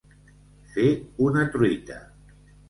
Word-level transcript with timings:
Fer 0.77 0.85
una 1.27 1.45
truita. 1.57 1.99